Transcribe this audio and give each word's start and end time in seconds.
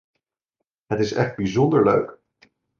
Het 0.85 0.99
is 0.99 1.11
echt 1.13 1.35
bijzonder 1.35 1.83
leuk! 1.83 2.19